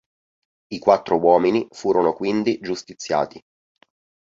I 0.71 0.79
quattro 0.79 1.17
uomini 1.17 1.67
furono 1.69 2.13
quindi 2.13 2.57
giustiziati. 2.59 3.39